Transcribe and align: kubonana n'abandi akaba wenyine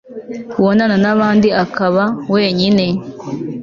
kubonana 0.51 0.95
n'abandi 1.03 1.47
akaba 1.63 2.03
wenyine 2.33 2.85